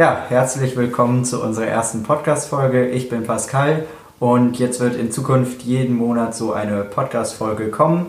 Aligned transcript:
Ja, 0.00 0.24
herzlich 0.30 0.78
willkommen 0.78 1.26
zu 1.26 1.42
unserer 1.42 1.66
ersten 1.66 2.04
Podcast-Folge. 2.04 2.88
Ich 2.88 3.10
bin 3.10 3.24
Pascal 3.24 3.84
und 4.18 4.58
jetzt 4.58 4.80
wird 4.80 4.96
in 4.96 5.12
Zukunft 5.12 5.60
jeden 5.60 5.94
Monat 5.94 6.34
so 6.34 6.54
eine 6.54 6.84
Podcast-Folge 6.84 7.68
kommen. 7.68 8.06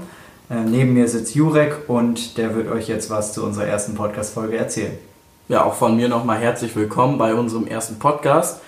Äh, 0.50 0.62
neben 0.64 0.94
mir 0.94 1.10
sitzt 1.10 1.36
Jurek 1.36 1.90
und 1.90 2.38
der 2.38 2.56
wird 2.56 2.72
euch 2.72 2.88
jetzt 2.88 3.10
was 3.10 3.34
zu 3.34 3.44
unserer 3.44 3.66
ersten 3.66 3.94
Podcast-Folge 3.94 4.56
erzählen. 4.56 4.98
Ja, 5.50 5.66
auch 5.66 5.74
von 5.74 5.98
mir 5.98 6.08
nochmal 6.08 6.38
herzlich 6.38 6.74
willkommen 6.78 7.18
bei 7.18 7.34
unserem 7.34 7.68
ersten 7.68 8.00
Podcast. 8.00 8.62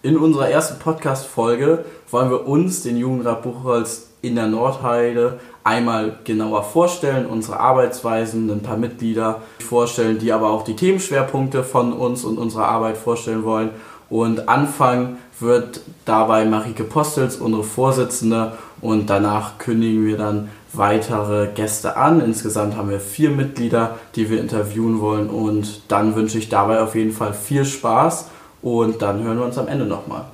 In 0.00 0.16
unserer 0.16 0.48
ersten 0.48 0.78
Podcast-Folge 0.78 1.84
wollen 2.12 2.30
wir 2.30 2.46
uns, 2.46 2.84
den 2.84 2.96
Jugendrat 2.96 3.42
Buchholz 3.42 4.10
in 4.22 4.36
der 4.36 4.46
Nordheide, 4.46 5.40
einmal 5.64 6.20
genauer 6.22 6.62
vorstellen, 6.62 7.26
unsere 7.26 7.58
Arbeitsweisen, 7.58 8.48
ein 8.48 8.62
paar 8.62 8.76
Mitglieder 8.76 9.42
vorstellen, 9.58 10.20
die 10.20 10.32
aber 10.32 10.50
auch 10.50 10.62
die 10.62 10.76
Themenschwerpunkte 10.76 11.64
von 11.64 11.92
uns 11.92 12.22
und 12.22 12.38
unserer 12.38 12.68
Arbeit 12.68 12.96
vorstellen 12.96 13.42
wollen. 13.42 13.70
Und 14.08 14.48
anfangen 14.48 15.18
wird 15.40 15.80
dabei 16.04 16.44
Marike 16.44 16.84
Postels, 16.84 17.34
unsere 17.34 17.64
Vorsitzende, 17.64 18.52
und 18.80 19.10
danach 19.10 19.58
kündigen 19.58 20.06
wir 20.06 20.16
dann 20.16 20.48
weitere 20.72 21.48
Gäste 21.48 21.96
an. 21.96 22.20
Insgesamt 22.20 22.76
haben 22.76 22.90
wir 22.90 23.00
vier 23.00 23.30
Mitglieder, 23.30 23.96
die 24.14 24.30
wir 24.30 24.40
interviewen 24.40 25.00
wollen 25.00 25.28
und 25.28 25.82
dann 25.88 26.14
wünsche 26.14 26.38
ich 26.38 26.48
dabei 26.48 26.80
auf 26.82 26.94
jeden 26.94 27.10
Fall 27.10 27.32
viel 27.34 27.64
Spaß 27.64 28.28
und 28.62 29.02
dann 29.02 29.22
hören 29.22 29.38
wir 29.38 29.44
uns 29.44 29.58
am 29.58 29.68
Ende 29.68 29.84
nochmal. 29.84 30.24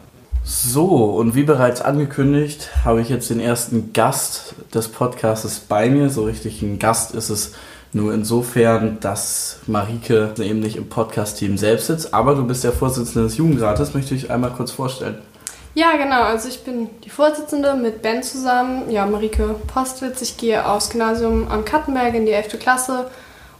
So, 0.46 0.86
und 0.86 1.34
wie 1.34 1.44
bereits 1.44 1.80
angekündigt, 1.80 2.68
habe 2.84 3.00
ich 3.00 3.08
jetzt 3.08 3.30
den 3.30 3.40
ersten 3.40 3.94
Gast 3.94 4.54
des 4.74 4.88
Podcasts 4.88 5.60
bei 5.60 5.88
mir. 5.88 6.10
So 6.10 6.24
richtig 6.24 6.60
ein 6.60 6.78
Gast 6.78 7.14
ist 7.14 7.30
es 7.30 7.54
nur 7.94 8.12
insofern, 8.12 8.98
dass 9.00 9.60
Marike 9.66 10.34
eben 10.38 10.60
nicht 10.60 10.76
im 10.76 10.88
Podcast-Team 10.88 11.56
selbst 11.56 11.86
sitzt, 11.86 12.12
aber 12.12 12.34
du 12.34 12.44
bist 12.44 12.62
der 12.62 12.72
Vorsitzende 12.72 13.22
des 13.22 13.38
Jugendrates. 13.38 13.94
Möchte 13.94 14.14
ich 14.14 14.30
einmal 14.30 14.50
kurz 14.50 14.70
vorstellen. 14.72 15.18
Ja, 15.74 15.96
genau. 15.96 16.22
Also 16.22 16.48
ich 16.48 16.62
bin 16.62 16.88
die 17.04 17.10
Vorsitzende 17.10 17.74
mit 17.74 18.02
Ben 18.02 18.22
zusammen. 18.22 18.90
Ja, 18.90 19.06
Marike 19.06 19.54
Postwitz. 19.66 20.22
Ich 20.22 20.36
gehe 20.36 20.68
aufs 20.68 20.90
Gymnasium 20.90 21.48
am 21.48 21.64
Kattenberg 21.64 22.14
in 22.14 22.26
die 22.26 22.32
11. 22.32 22.58
Klasse 22.60 23.06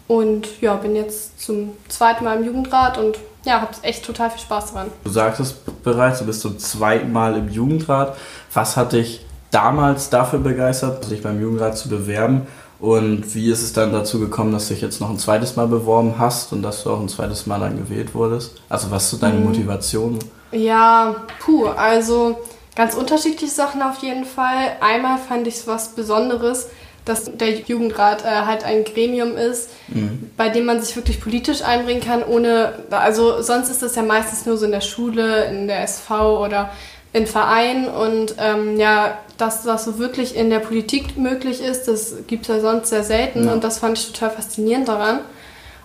und 0.06 0.60
ja, 0.60 0.74
bin 0.74 0.94
jetzt 0.94 1.40
zum 1.40 1.72
zweiten 1.88 2.24
Mal 2.24 2.38
im 2.38 2.44
Jugendrat 2.44 2.98
und 2.98 3.18
ja, 3.44 3.60
habe 3.60 3.72
echt 3.82 4.04
total 4.04 4.30
viel 4.30 4.40
Spaß 4.40 4.72
dran. 4.72 4.90
Du 5.04 5.10
sagtest 5.10 5.82
bereits, 5.82 6.18
du 6.20 6.26
bist 6.26 6.40
zum 6.40 6.58
zweiten 6.58 7.12
Mal 7.12 7.36
im 7.36 7.48
Jugendrat. 7.48 8.16
Was 8.52 8.76
hat 8.76 8.92
dich 8.92 9.24
damals 9.50 10.10
dafür 10.10 10.38
begeistert, 10.38 11.04
sich 11.04 11.22
beim 11.22 11.40
Jugendrat 11.40 11.76
zu 11.76 11.88
bewerben? 11.88 12.46
Und 12.80 13.34
wie 13.34 13.50
ist 13.50 13.62
es 13.62 13.72
dann 13.72 13.92
dazu 13.92 14.18
gekommen, 14.18 14.52
dass 14.52 14.68
du 14.68 14.74
dich 14.74 14.82
jetzt 14.82 15.00
noch 15.00 15.08
ein 15.08 15.18
zweites 15.18 15.56
Mal 15.56 15.68
beworben 15.68 16.16
hast 16.18 16.52
und 16.52 16.62
dass 16.62 16.82
du 16.82 16.90
auch 16.90 17.00
ein 17.00 17.08
zweites 17.08 17.46
Mal 17.46 17.60
dann 17.60 17.78
gewählt 17.78 18.14
wurdest? 18.14 18.60
Also 18.68 18.90
was 18.90 19.04
ist 19.04 19.10
so 19.10 19.16
deine 19.16 19.38
mhm. 19.38 19.44
Motivation? 19.44 20.18
Ja, 20.52 21.14
puh, 21.40 21.66
also 21.68 22.36
ganz 22.74 22.94
unterschiedliche 22.94 23.52
Sachen 23.52 23.82
auf 23.82 23.98
jeden 23.98 24.24
Fall. 24.24 24.76
Einmal 24.80 25.18
fand 25.18 25.46
ich 25.46 25.54
es 25.54 25.66
was 25.66 25.88
Besonderes, 25.90 26.68
dass 27.04 27.30
der 27.36 27.50
Jugendrat 27.50 28.24
äh, 28.24 28.28
halt 28.28 28.64
ein 28.64 28.84
Gremium 28.84 29.36
ist, 29.36 29.70
mhm. 29.88 30.30
bei 30.36 30.48
dem 30.48 30.64
man 30.64 30.80
sich 30.80 30.96
wirklich 30.96 31.20
politisch 31.20 31.62
einbringen 31.62 32.02
kann, 32.02 32.22
ohne, 32.22 32.74
also 32.90 33.42
sonst 33.42 33.70
ist 33.70 33.82
das 33.82 33.94
ja 33.94 34.02
meistens 34.02 34.46
nur 34.46 34.56
so 34.56 34.64
in 34.64 34.72
der 34.72 34.80
Schule, 34.80 35.44
in 35.46 35.66
der 35.66 35.82
SV 35.82 36.44
oder 36.44 36.70
in 37.12 37.26
Vereinen 37.26 37.86
und 37.86 38.34
ähm, 38.38 38.78
ja, 38.78 39.18
dass 39.38 39.62
das 39.62 39.84
so 39.84 39.98
wirklich 39.98 40.34
in 40.36 40.50
der 40.50 40.58
Politik 40.58 41.16
möglich 41.16 41.60
ist, 41.60 41.86
das 41.86 42.26
gibt 42.26 42.42
es 42.42 42.48
ja 42.48 42.60
sonst 42.60 42.88
sehr 42.88 43.04
selten 43.04 43.46
ja. 43.46 43.52
und 43.52 43.62
das 43.62 43.78
fand 43.78 43.98
ich 43.98 44.12
total 44.12 44.30
faszinierend 44.30 44.88
daran. 44.88 45.20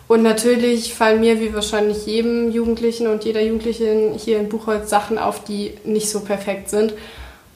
Und 0.08 0.24
natürlich 0.24 0.96
fallen 0.96 1.20
mir 1.20 1.40
wie 1.40 1.54
wahrscheinlich 1.54 2.08
jedem 2.08 2.52
Jugendlichen 2.52 3.06
und 3.06 3.26
jeder 3.26 3.44
Jugendlichen 3.44 4.16
hier 4.16 4.40
in 4.40 4.50
Buchholz 4.50 4.90
Sachen 4.90 5.20
auf, 5.20 5.44
die 5.44 5.76
nicht 5.84 6.10
so 6.10 6.22
perfekt 6.22 6.72
sind. 6.72 6.96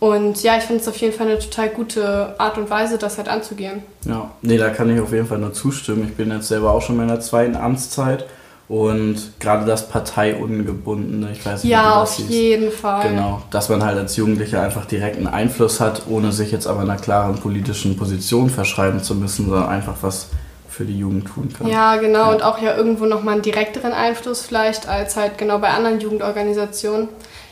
Und 0.03 0.44
ja, 0.44 0.58
ich 0.58 0.66
finde 0.66 0.81
es 0.81 0.88
auf 0.90 0.97
jeden 0.97 1.14
Fall 1.14 1.28
eine 1.28 1.40
total 1.40 1.69
gute 1.69 2.36
Art 2.38 2.58
und 2.58 2.69
Weise, 2.69 2.97
das 2.97 3.18
halt 3.18 3.30
anzugehen. 3.30 3.84
Ja, 4.06 4.31
nee, 4.41 4.58
da 4.58 4.69
kann 4.69 4.94
ich 4.94 5.00
auf 5.00 5.14
jeden 5.14 5.25
Fall 5.25 5.38
nur 5.38 5.53
zustimmen. 5.53 6.03
Ich 6.09 6.18
bin 6.18 6.30
jetzt 6.30 6.50
selber 6.50 6.72
auch 6.72 6.81
schon 6.81 7.00
in 7.00 7.08
meiner 7.08 7.22
zweiten 7.22 7.56
Amtszeit 7.56 8.25
und 8.68 9.16
gerade 9.40 9.66
das 9.66 9.88
Parteiungebundene, 9.88 11.31
ich 11.31 11.46
weiß 11.46 11.63
nicht, 11.63 11.72
ja, 11.72 11.80
wie 11.80 11.84
du 11.84 11.90
das 11.90 12.02
auf 12.02 12.16
siehst. 12.18 12.30
jeden 12.31 12.72
Fall. 12.74 13.08
Genau, 13.08 13.44
dass 13.50 13.69
man 13.69 13.81
halt 13.81 13.97
als 13.97 14.18
Jugendlicher 14.18 14.62
einfach 14.62 14.84
direkten 14.84 15.25
Einfluss 15.25 15.80
hat, 15.80 16.02
ohne 16.09 16.34
sich 16.34 16.52
jetzt 16.52 16.68
aber 16.68 16.81
einer 16.81 16.97
klaren 16.97 17.36
politischen 17.36 17.96
Position 17.96 18.50
verschreiben 18.50 19.02
zu 19.02 19.16
müssen, 19.16 19.47
sondern 19.47 19.69
einfach 19.69 19.96
was 20.02 20.28
für 20.68 20.84
die 20.84 21.00
Jugend 21.00 21.30
tun 21.30 21.47
kann. 21.58 21.68
Ja, 21.68 21.96
genau, 21.96 22.25
ja. 22.25 22.31
und 22.31 22.44
auch 22.44 22.62
ja 22.62 22.75
irgendwo 22.75 23.06
nochmal 23.06 23.36
einen 23.36 23.42
direkteren 23.42 23.94
Einfluss 23.94 24.42
vielleicht 24.42 24.86
als 24.86 25.16
halt 25.16 25.38
genau 25.38 25.59
bei 25.59 25.69
anderen 25.69 26.02
Jugendorganisationen. 26.02 27.08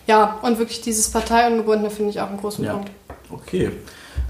Ja, 0.08 0.40
und 0.42 0.58
wirklich 0.58 0.82
dieses 0.82 1.10
Parteiungebundene 1.10 1.90
finde 1.90 2.12
ich 2.12 2.22
auch 2.22 2.30
einen 2.30 2.40
großen 2.40 2.66
ja. 2.66 2.74
Punkt. 2.74 2.92
Okay. 3.30 3.72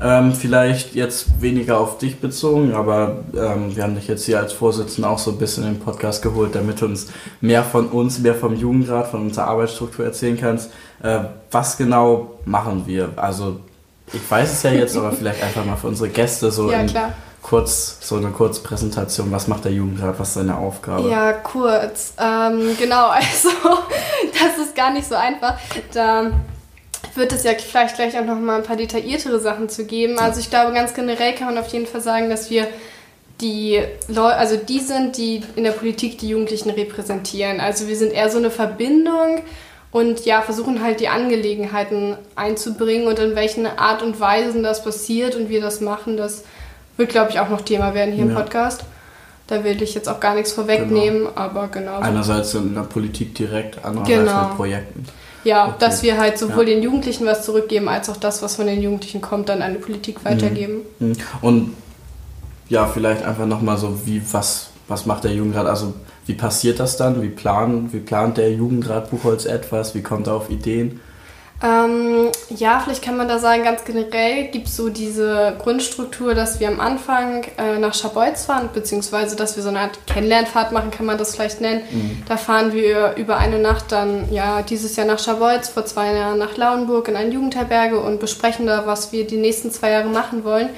Ähm, 0.03 0.33
vielleicht 0.33 0.95
jetzt 0.95 1.41
weniger 1.41 1.79
auf 1.79 1.99
dich 1.99 2.19
bezogen, 2.19 2.73
aber 2.73 3.23
ähm, 3.35 3.75
wir 3.75 3.83
haben 3.83 3.93
dich 3.93 4.07
jetzt 4.07 4.25
hier 4.25 4.39
als 4.39 4.51
Vorsitzender 4.51 5.09
auch 5.11 5.19
so 5.19 5.31
ein 5.31 5.37
bisschen 5.37 5.63
in 5.63 5.73
den 5.73 5.79
Podcast 5.79 6.23
geholt, 6.23 6.55
damit 6.55 6.81
du 6.81 6.85
uns 6.85 7.07
mehr 7.39 7.63
von 7.63 7.87
uns, 7.87 8.17
mehr 8.17 8.33
vom 8.33 8.55
Jugendrat, 8.55 9.09
von 9.09 9.21
unserer 9.21 9.47
Arbeitsstruktur 9.47 10.05
erzählen 10.05 10.39
kannst. 10.39 10.71
Äh, 11.03 11.19
was 11.51 11.77
genau 11.77 12.39
machen 12.45 12.83
wir? 12.87 13.09
Also 13.15 13.59
ich 14.11 14.29
weiß 14.29 14.51
es 14.51 14.63
ja 14.63 14.71
jetzt, 14.71 14.97
aber 14.97 15.11
vielleicht 15.11 15.43
einfach 15.43 15.65
mal 15.65 15.75
für 15.75 15.87
unsere 15.87 16.09
Gäste 16.09 16.51
so 16.51 16.71
ja, 16.71 16.81
in 16.81 16.87
klar 16.87 17.13
kurz 17.41 17.97
so 18.01 18.17
eine 18.17 18.29
Kurzpräsentation. 18.29 19.31
Was 19.31 19.47
macht 19.47 19.65
der 19.65 19.71
Jugendrat? 19.71 20.19
Was 20.19 20.29
ist 20.29 20.33
seine 20.35 20.57
Aufgabe? 20.57 21.09
Ja, 21.09 21.33
kurz. 21.33 22.13
Ähm, 22.19 22.77
genau, 22.77 23.07
also 23.09 23.49
gar 24.81 24.91
nicht 24.91 25.07
so 25.07 25.15
einfach. 25.15 25.59
Da 25.93 26.31
wird 27.13 27.31
es 27.33 27.43
ja 27.43 27.51
vielleicht 27.53 27.95
gleich 27.95 28.17
auch 28.17 28.25
noch 28.25 28.39
mal 28.39 28.57
ein 28.57 28.63
paar 28.63 28.75
detailliertere 28.75 29.39
Sachen 29.39 29.69
zu 29.69 29.85
geben. 29.85 30.17
Also 30.17 30.39
ich 30.39 30.49
glaube, 30.49 30.73
ganz 30.73 30.93
generell 30.93 31.35
kann 31.35 31.47
man 31.47 31.57
auf 31.57 31.67
jeden 31.67 31.85
Fall 31.85 32.01
sagen, 32.01 32.29
dass 32.29 32.49
wir 32.49 32.67
die 33.41 33.81
Leute, 34.07 34.37
also 34.37 34.55
die 34.55 34.79
sind, 34.79 35.17
die 35.17 35.43
in 35.55 35.63
der 35.63 35.71
Politik 35.71 36.17
die 36.19 36.29
Jugendlichen 36.29 36.69
repräsentieren. 36.69 37.59
Also 37.59 37.87
wir 37.87 37.95
sind 37.95 38.13
eher 38.13 38.29
so 38.29 38.37
eine 38.37 38.51
Verbindung 38.51 39.41
und 39.91 40.25
ja, 40.25 40.41
versuchen 40.41 40.81
halt 40.81 40.99
die 40.99 41.09
Angelegenheiten 41.09 42.17
einzubringen 42.35 43.07
und 43.07 43.19
in 43.19 43.35
welchen 43.35 43.65
Art 43.65 44.01
und 44.01 44.19
Weisen 44.19 44.63
das 44.63 44.83
passiert 44.83 45.35
und 45.35 45.49
wir 45.49 45.61
das 45.61 45.81
machen, 45.81 46.17
das 46.17 46.43
wird, 46.97 47.09
glaube 47.09 47.31
ich, 47.31 47.39
auch 47.39 47.49
noch 47.49 47.61
Thema 47.61 47.93
werden 47.93 48.13
hier 48.13 48.25
ja. 48.25 48.29
im 48.29 48.35
Podcast. 48.35 48.85
Da 49.51 49.65
will 49.65 49.81
ich 49.81 49.93
jetzt 49.95 50.07
auch 50.07 50.21
gar 50.21 50.33
nichts 50.33 50.53
vorwegnehmen, 50.53 51.25
genau. 51.25 51.31
aber 51.35 51.67
genau. 51.67 51.99
Einerseits 51.99 52.53
in 52.53 52.73
der 52.73 52.83
Politik 52.83 53.35
direkt, 53.35 53.83
andererseits 53.83 54.29
genau. 54.29 54.47
mit 54.47 54.55
Projekten. 54.55 55.05
Ja, 55.43 55.65
okay. 55.65 55.75
dass 55.79 56.03
wir 56.03 56.17
halt 56.17 56.37
sowohl 56.37 56.69
ja. 56.69 56.75
den 56.75 56.83
Jugendlichen 56.83 57.25
was 57.25 57.43
zurückgeben, 57.43 57.89
als 57.89 58.09
auch 58.09 58.15
das, 58.15 58.41
was 58.41 58.55
von 58.55 58.67
den 58.67 58.81
Jugendlichen 58.81 59.19
kommt, 59.19 59.49
dann 59.49 59.61
an 59.61 59.73
die 59.73 59.79
Politik 59.79 60.23
weitergeben. 60.23 60.83
Mhm. 60.99 61.07
mhm. 61.09 61.15
Und 61.41 61.73
ja, 62.69 62.85
vielleicht 62.85 63.25
einfach 63.25 63.45
nochmal 63.45 63.77
so, 63.77 64.05
wie, 64.05 64.21
was, 64.31 64.69
was 64.87 65.05
macht 65.05 65.25
der 65.25 65.33
Jugendrat? 65.33 65.67
Also 65.67 65.95
wie 66.27 66.35
passiert 66.35 66.79
das 66.79 66.95
dann? 66.95 67.21
Wie, 67.21 67.27
planen, 67.27 67.91
wie 67.91 67.99
plant 67.99 68.37
der 68.37 68.53
Jugendrat 68.53 69.11
Buchholz 69.11 69.43
etwas? 69.43 69.95
Wie 69.95 70.01
kommt 70.01 70.27
er 70.27 70.35
auf 70.35 70.49
Ideen? 70.49 71.01
Ähm, 71.63 72.31
ja, 72.49 72.79
vielleicht 72.79 73.03
kann 73.03 73.17
man 73.17 73.27
da 73.27 73.37
sagen, 73.37 73.63
ganz 73.63 73.83
generell 73.83 74.47
gibt 74.47 74.67
es 74.67 74.75
so 74.75 74.89
diese 74.89 75.55
Grundstruktur, 75.59 76.33
dass 76.33 76.59
wir 76.59 76.67
am 76.67 76.79
Anfang 76.79 77.43
äh, 77.57 77.77
nach 77.77 77.93
Scharbeutz 77.93 78.45
fahren, 78.45 78.69
beziehungsweise 78.73 79.35
dass 79.35 79.55
wir 79.55 79.63
so 79.63 79.69
eine 79.69 79.81
Art 79.81 80.07
Kennenlernfahrt 80.07 80.71
machen, 80.71 80.89
kann 80.89 81.05
man 81.05 81.19
das 81.19 81.35
vielleicht 81.35 81.61
nennen. 81.61 81.83
Mhm. 81.91 82.23
Da 82.27 82.37
fahren 82.37 82.73
wir 82.73 83.13
über 83.15 83.37
eine 83.37 83.59
Nacht 83.59 83.91
dann, 83.91 84.31
ja, 84.33 84.63
dieses 84.63 84.95
Jahr 84.95 85.05
nach 85.05 85.19
Scharbeutz, 85.19 85.69
vor 85.69 85.85
zwei 85.85 86.13
Jahren 86.15 86.39
nach 86.39 86.57
Lauenburg 86.57 87.07
in 87.07 87.15
eine 87.15 87.31
Jugendherberge 87.31 87.99
und 87.99 88.19
besprechen 88.19 88.65
da, 88.65 88.87
was 88.87 89.11
wir 89.11 89.27
die 89.27 89.37
nächsten 89.37 89.71
zwei 89.71 89.91
Jahre 89.91 90.09
machen 90.09 90.43
wollen. 90.43 90.69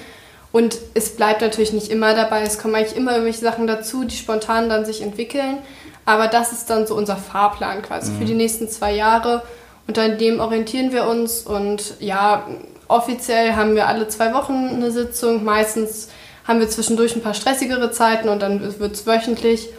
Und 0.51 0.77
es 0.93 1.15
bleibt 1.15 1.41
natürlich 1.41 1.71
nicht 1.71 1.89
immer 1.89 2.13
dabei, 2.13 2.41
es 2.43 2.59
kommen 2.59 2.75
eigentlich 2.75 2.97
immer 2.97 3.11
irgendwelche 3.11 3.41
Sachen 3.41 3.67
dazu, 3.67 4.03
die 4.03 4.15
spontan 4.15 4.69
dann 4.69 4.85
sich 4.85 5.01
entwickeln. 5.01 5.59
Aber 6.05 6.27
das 6.27 6.51
ist 6.51 6.69
dann 6.69 6.85
so 6.85 6.95
unser 6.95 7.15
Fahrplan 7.15 7.81
quasi 7.81 8.11
mhm. 8.11 8.19
für 8.19 8.25
die 8.25 8.35
nächsten 8.35 8.67
zwei 8.67 8.93
Jahre. 8.93 9.43
Und 9.87 9.99
an 9.99 10.17
dem 10.17 10.39
orientieren 10.39 10.91
wir 10.91 11.07
uns 11.07 11.41
und 11.41 11.95
ja, 11.99 12.47
offiziell 12.87 13.55
haben 13.55 13.75
wir 13.75 13.87
alle 13.87 14.07
zwei 14.07 14.33
Wochen 14.33 14.53
eine 14.53 14.91
Sitzung. 14.91 15.43
Meistens 15.43 16.09
haben 16.47 16.59
wir 16.59 16.69
zwischendurch 16.69 17.15
ein 17.15 17.21
paar 17.21 17.33
stressigere 17.33 17.91
Zeiten 17.91 18.29
und 18.29 18.41
dann 18.41 18.61
wird 18.79 18.93
es 18.93 19.05
wöchentlich. 19.05 19.69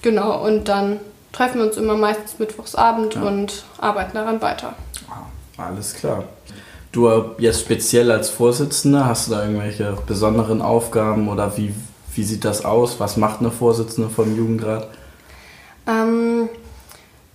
Genau, 0.00 0.44
und 0.44 0.68
dann 0.68 1.00
treffen 1.32 1.58
wir 1.58 1.66
uns 1.66 1.76
immer 1.76 1.94
meistens 1.94 2.38
mittwochsabend 2.38 3.14
ja. 3.14 3.22
und 3.22 3.64
arbeiten 3.78 4.14
daran 4.14 4.40
weiter. 4.40 4.74
Alles 5.56 5.94
klar. 5.94 6.24
Du 6.90 7.08
jetzt 7.38 7.60
speziell 7.60 8.10
als 8.10 8.28
Vorsitzende, 8.28 9.06
hast 9.06 9.28
du 9.28 9.32
da 9.32 9.44
irgendwelche 9.44 9.96
besonderen 10.06 10.60
Aufgaben 10.60 11.28
oder 11.28 11.56
wie, 11.56 11.74
wie 12.14 12.22
sieht 12.22 12.44
das 12.44 12.64
aus? 12.64 13.00
Was 13.00 13.16
macht 13.16 13.40
eine 13.40 13.50
Vorsitzende 13.50 14.10
vom 14.10 14.36
Jugendrat? 14.36 14.88
Ähm, 15.86 16.31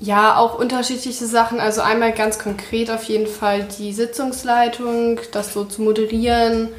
ja, 0.08 0.38
auch 0.38 0.58
unterschiedliche 0.58 1.26
Sachen. 1.26 1.60
Also 1.60 1.82
einmal 1.82 2.14
ganz 2.14 2.40
konkret 2.40 2.90
auf 2.90 3.04
jeden 3.04 3.28
Fall 3.28 3.68
die 3.78 3.92
Sitzungsleitung, 3.92 5.20
das 5.32 5.54
so 5.54 5.66
zu 5.66 5.82
moderieren 5.82 6.70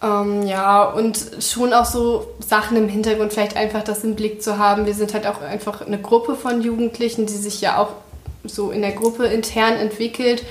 Ähm, 0.00 0.46
ja, 0.46 0.84
und 0.84 1.18
schon 1.40 1.72
auch 1.72 1.84
so 1.84 2.28
Sachen 2.38 2.76
im 2.76 2.88
Hintergrund, 2.88 3.32
vielleicht 3.32 3.56
einfach 3.56 3.82
das 3.82 4.04
im 4.04 4.14
Blick 4.14 4.40
zu 4.40 4.56
haben. 4.56 4.86
Wir 4.86 4.94
sind 4.94 5.12
halt 5.12 5.26
auch 5.26 5.40
einfach 5.40 5.84
eine 5.84 5.98
Gruppe 5.98 6.36
von 6.36 6.60
Jugendlichen, 6.60 7.26
die 7.26 7.32
sich 7.32 7.60
ja 7.60 7.78
auch 7.78 7.88
so 8.44 8.70
in 8.70 8.82
der 8.82 8.92
Gruppe 8.92 9.24
intern 9.26 9.74
entwickelt 9.74 10.44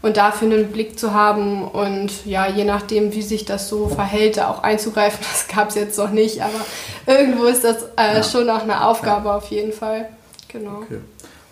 und 0.00 0.16
dafür 0.16 0.50
einen 0.50 0.72
Blick 0.72 0.98
zu 0.98 1.12
haben 1.12 1.68
und 1.68 2.24
ja, 2.24 2.46
je 2.46 2.64
nachdem, 2.64 3.12
wie 3.12 3.20
sich 3.20 3.44
das 3.44 3.68
so 3.68 3.88
verhält, 3.88 4.38
da 4.38 4.48
auch 4.50 4.62
einzugreifen, 4.62 5.20
das 5.32 5.48
gab 5.54 5.68
es 5.68 5.74
jetzt 5.74 5.98
noch 5.98 6.10
nicht, 6.10 6.40
aber 6.40 6.64
irgendwo 7.06 7.44
ist 7.44 7.62
das 7.62 7.82
äh, 7.98 8.16
ja. 8.16 8.22
schon 8.22 8.48
auch 8.48 8.62
eine 8.62 8.86
Aufgabe 8.86 9.28
ja. 9.28 9.36
auf 9.36 9.50
jeden 9.50 9.72
Fall. 9.72 10.08
Genau. 10.48 10.78
Okay. 10.82 11.00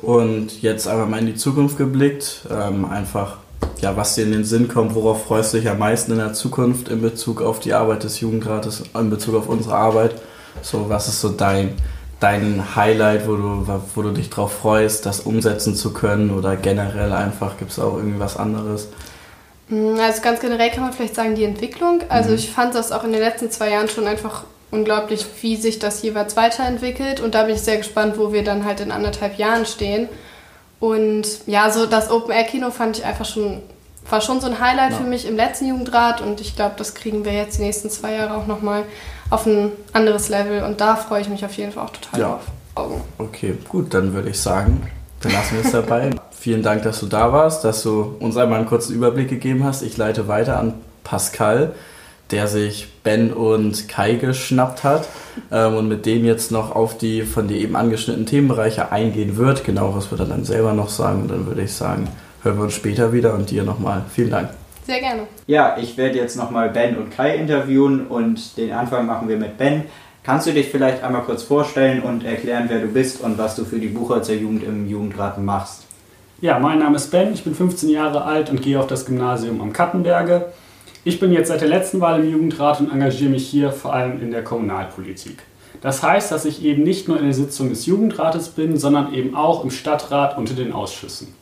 Und 0.02 0.62
jetzt 0.62 0.88
aber 0.88 1.06
mal 1.06 1.20
in 1.20 1.26
die 1.26 1.36
Zukunft 1.36 1.78
geblickt, 1.78 2.42
ähm, 2.50 2.84
einfach 2.84 3.38
ja, 3.80 3.96
was 3.96 4.14
dir 4.14 4.24
in 4.24 4.32
den 4.32 4.44
Sinn 4.44 4.68
kommt, 4.68 4.94
worauf 4.94 5.24
freust 5.26 5.52
du 5.52 5.58
dich 5.58 5.68
am 5.68 5.78
meisten 5.78 6.12
in 6.12 6.18
der 6.18 6.32
Zukunft 6.32 6.88
in 6.88 7.02
Bezug 7.02 7.42
auf 7.42 7.60
die 7.60 7.74
Arbeit 7.74 8.04
des 8.04 8.20
Jugendrates, 8.20 8.84
in 8.94 9.10
Bezug 9.10 9.34
auf 9.34 9.48
unsere 9.48 9.74
Arbeit? 9.74 10.14
So, 10.62 10.88
was 10.88 11.08
ist 11.08 11.20
so 11.20 11.30
dein, 11.30 11.74
dein 12.20 12.76
Highlight, 12.76 13.26
wo 13.26 13.34
du, 13.34 13.66
wo 13.94 14.02
du 14.02 14.10
dich 14.12 14.30
darauf 14.30 14.52
freust, 14.52 15.04
das 15.04 15.20
umsetzen 15.20 15.74
zu 15.74 15.92
können 15.92 16.30
oder 16.30 16.56
generell 16.56 17.12
einfach, 17.12 17.58
gibt 17.58 17.72
es 17.72 17.78
auch 17.80 17.96
irgendwie 17.96 18.20
was 18.20 18.36
anderes? 18.36 18.88
Mm, 19.68 19.98
also 19.98 20.22
ganz 20.22 20.40
generell 20.40 20.70
kann 20.70 20.84
man 20.84 20.92
vielleicht 20.92 21.16
sagen, 21.16 21.34
die 21.34 21.44
Entwicklung. 21.44 22.02
Also 22.08 22.30
mhm. 22.30 22.36
ich 22.36 22.50
fand 22.50 22.74
das 22.76 22.92
auch 22.92 23.02
in 23.02 23.12
den 23.12 23.20
letzten 23.20 23.50
zwei 23.50 23.70
Jahren 23.70 23.88
schon 23.88 24.06
einfach 24.06 24.44
unglaublich, 24.72 25.24
wie 25.42 25.54
sich 25.54 25.78
das 25.78 26.02
jeweils 26.02 26.36
weiterentwickelt. 26.36 27.20
Und 27.20 27.36
da 27.36 27.44
bin 27.44 27.54
ich 27.54 27.62
sehr 27.62 27.76
gespannt, 27.76 28.18
wo 28.18 28.32
wir 28.32 28.42
dann 28.42 28.64
halt 28.64 28.80
in 28.80 28.90
anderthalb 28.90 29.38
Jahren 29.38 29.66
stehen. 29.66 30.08
Und 30.80 31.46
ja, 31.46 31.70
so 31.70 31.86
das 31.86 32.10
Open-Air-Kino 32.10 32.72
fand 32.72 32.98
ich 32.98 33.04
einfach 33.04 33.26
schon, 33.26 33.62
war 34.10 34.20
schon 34.20 34.40
so 34.40 34.48
ein 34.48 34.58
Highlight 34.58 34.92
ja. 34.92 34.96
für 34.96 35.04
mich 35.04 35.28
im 35.28 35.36
letzten 35.36 35.68
Jugendrat 35.68 36.20
und 36.20 36.40
ich 36.40 36.56
glaube, 36.56 36.74
das 36.76 36.94
kriegen 36.94 37.24
wir 37.24 37.32
jetzt 37.32 37.58
die 37.58 37.62
nächsten 37.62 37.88
zwei 37.88 38.14
Jahre 38.14 38.36
auch 38.36 38.48
nochmal 38.48 38.82
auf 39.30 39.46
ein 39.46 39.70
anderes 39.92 40.28
Level 40.28 40.64
und 40.64 40.80
da 40.80 40.96
freue 40.96 41.20
ich 41.20 41.28
mich 41.28 41.44
auf 41.44 41.52
jeden 41.52 41.70
Fall 41.70 41.84
auch 41.84 41.90
total 41.90 42.20
ja. 42.20 42.34
auf. 42.34 42.42
Augen. 42.74 43.02
Okay, 43.18 43.54
gut, 43.68 43.92
dann 43.94 44.14
würde 44.14 44.30
ich 44.30 44.40
sagen, 44.40 44.88
dann 45.20 45.32
lassen 45.32 45.56
wir 45.56 45.64
es 45.64 45.72
dabei. 45.72 46.10
Vielen 46.30 46.62
Dank, 46.62 46.82
dass 46.82 47.00
du 47.00 47.06
da 47.06 47.32
warst, 47.32 47.64
dass 47.64 47.82
du 47.82 48.16
uns 48.18 48.36
einmal 48.36 48.58
einen 48.58 48.66
kurzen 48.66 48.94
Überblick 48.94 49.28
gegeben 49.28 49.62
hast. 49.62 49.82
Ich 49.82 49.96
leite 49.96 50.26
weiter 50.26 50.58
an 50.58 50.74
Pascal 51.04 51.74
der 52.32 52.48
sich 52.48 52.88
Ben 53.04 53.32
und 53.32 53.88
Kai 53.88 54.14
geschnappt 54.14 54.82
hat 54.82 55.08
ähm, 55.50 55.76
und 55.76 55.88
mit 55.88 56.06
dem 56.06 56.24
jetzt 56.24 56.50
noch 56.50 56.74
auf 56.74 56.98
die 56.98 57.22
von 57.22 57.46
dir 57.46 57.58
eben 57.58 57.76
angeschnittenen 57.76 58.26
Themenbereiche 58.26 58.90
eingehen 58.90 59.36
wird. 59.36 59.64
Genau, 59.64 59.94
was 59.94 60.10
wird 60.10 60.20
er 60.20 60.26
dann 60.26 60.44
selber 60.44 60.72
noch 60.72 60.88
sagen? 60.88 61.22
Und 61.22 61.30
dann 61.30 61.46
würde 61.46 61.62
ich 61.62 61.72
sagen, 61.72 62.08
hören 62.42 62.56
wir 62.56 62.64
uns 62.64 62.74
später 62.74 63.12
wieder 63.12 63.34
und 63.34 63.50
dir 63.50 63.62
nochmal 63.62 64.04
vielen 64.10 64.30
Dank. 64.30 64.50
Sehr 64.86 65.00
gerne. 65.00 65.22
Ja, 65.46 65.76
ich 65.80 65.96
werde 65.96 66.18
jetzt 66.18 66.36
nochmal 66.36 66.70
Ben 66.70 66.96
und 66.96 67.10
Kai 67.10 67.36
interviewen 67.36 68.06
und 68.06 68.56
den 68.56 68.72
Anfang 68.72 69.06
machen 69.06 69.28
wir 69.28 69.36
mit 69.36 69.56
Ben. 69.58 69.84
Kannst 70.24 70.46
du 70.46 70.52
dich 70.52 70.68
vielleicht 70.68 71.02
einmal 71.02 71.22
kurz 71.22 71.42
vorstellen 71.42 72.02
und 72.02 72.24
erklären, 72.24 72.64
wer 72.68 72.80
du 72.80 72.86
bist 72.86 73.20
und 73.20 73.38
was 73.38 73.56
du 73.56 73.64
für 73.64 73.78
die 73.78 73.88
Buchholzer 73.88 74.34
Jugend 74.34 74.64
im 74.64 74.88
Jugendrat 74.88 75.38
machst? 75.38 75.84
Ja, 76.40 76.58
mein 76.58 76.80
Name 76.80 76.96
ist 76.96 77.10
Ben, 77.10 77.32
ich 77.32 77.44
bin 77.44 77.54
15 77.54 77.88
Jahre 77.88 78.24
alt 78.24 78.50
und 78.50 78.62
gehe 78.62 78.78
auf 78.78 78.88
das 78.88 79.06
Gymnasium 79.06 79.60
am 79.60 79.72
Kattenberge. 79.72 80.46
Ich 81.04 81.18
bin 81.18 81.32
jetzt 81.32 81.48
seit 81.48 81.60
der 81.60 81.68
letzten 81.68 82.00
Wahl 82.00 82.22
im 82.22 82.30
Jugendrat 82.30 82.78
und 82.78 82.92
engagiere 82.92 83.30
mich 83.30 83.48
hier 83.48 83.72
vor 83.72 83.92
allem 83.92 84.22
in 84.22 84.30
der 84.30 84.44
Kommunalpolitik. 84.44 85.38
Das 85.80 86.00
heißt, 86.00 86.30
dass 86.30 86.44
ich 86.44 86.64
eben 86.64 86.84
nicht 86.84 87.08
nur 87.08 87.18
in 87.18 87.24
der 87.24 87.34
Sitzung 87.34 87.70
des 87.70 87.86
Jugendrates 87.86 88.50
bin, 88.50 88.78
sondern 88.78 89.12
eben 89.12 89.34
auch 89.34 89.64
im 89.64 89.72
Stadtrat 89.72 90.38
unter 90.38 90.54
den 90.54 90.72
Ausschüssen. 90.72 91.34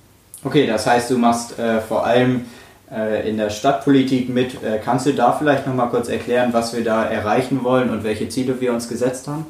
Okay, 0.45 0.67
das 0.67 0.87
heißt, 0.87 1.11
du 1.11 1.19
machst 1.19 1.59
äh, 1.59 1.83
vor 1.83 2.07
allem 2.07 2.47
äh, 2.91 3.29
in 3.29 3.37
der 3.37 3.51
Stadtpolitik 3.51 4.31
mit. 4.31 4.55
Äh, 4.63 4.81
kannst 4.83 5.05
du 5.05 5.13
da 5.13 5.33
vielleicht 5.33 5.67
noch 5.67 5.75
mal 5.75 5.89
kurz 5.89 6.09
erklären, 6.09 6.55
was 6.55 6.75
wir 6.75 6.83
da 6.83 7.05
erreichen 7.05 7.63
wollen 7.63 7.91
und 7.91 8.03
welche 8.03 8.31
Ziele 8.31 8.59
wir 8.63 8.73
uns 8.73 8.89
gesetzt 8.89 9.29
haben? 9.29 9.45